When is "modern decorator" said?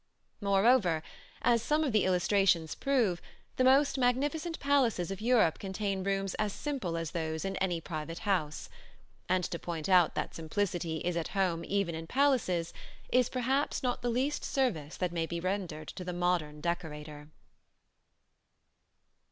16.13-17.29